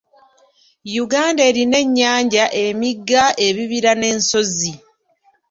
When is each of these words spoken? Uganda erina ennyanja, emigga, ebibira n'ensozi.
Uganda 1.03 1.41
erina 1.49 1.77
ennyanja, 1.83 2.45
emigga, 2.63 3.23
ebibira 3.47 3.91
n'ensozi. 3.95 4.71